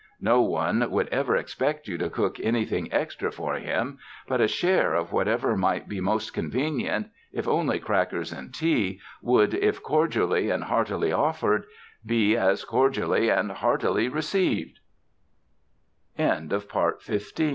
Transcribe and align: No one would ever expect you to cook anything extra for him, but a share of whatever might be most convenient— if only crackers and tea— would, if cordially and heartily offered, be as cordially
No 0.23 0.41
one 0.41 0.89
would 0.89 1.07
ever 1.09 1.35
expect 1.35 1.87
you 1.87 1.95
to 1.99 2.09
cook 2.09 2.39
anything 2.39 2.91
extra 2.91 3.31
for 3.31 3.53
him, 3.53 3.99
but 4.27 4.41
a 4.41 4.47
share 4.47 4.95
of 4.95 5.11
whatever 5.11 5.55
might 5.55 5.87
be 5.87 5.99
most 6.01 6.33
convenient— 6.33 7.09
if 7.31 7.47
only 7.47 7.77
crackers 7.77 8.31
and 8.31 8.51
tea— 8.51 8.99
would, 9.21 9.53
if 9.53 9.83
cordially 9.83 10.49
and 10.49 10.63
heartily 10.63 11.11
offered, 11.11 11.65
be 12.03 12.35
as 12.35 12.65
cordially 12.65 13.29